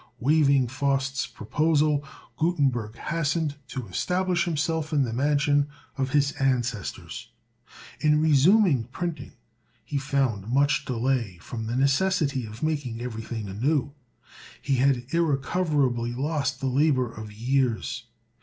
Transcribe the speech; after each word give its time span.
Waiving 0.19 0.67
Faust's 0.67 1.27
proposal, 1.27 2.03
Gutenberg 2.37 2.95
hastened 2.95 3.53
to 3.67 3.85
establish 3.87 4.45
himself 4.45 4.91
in 4.91 5.03
the 5.03 5.13
mansion 5.13 5.67
of 5.95 6.09
his 6.09 6.31
ancestors. 6.39 7.29
In 7.99 8.19
resuming 8.19 8.85
printing, 8.85 9.33
he 9.85 9.99
found 9.99 10.51
much 10.51 10.85
delay 10.85 11.37
from 11.37 11.67
the 11.67 11.75
necessity 11.75 12.47
of 12.47 12.63
making 12.63 12.99
everything 12.99 13.47
anew. 13.47 13.93
He 14.59 14.77
had 14.77 15.05
irrecoverably 15.13 16.15
lost 16.15 16.61
the 16.61 16.67
labor 16.67 17.07
of 17.11 17.31
years. 17.31 18.07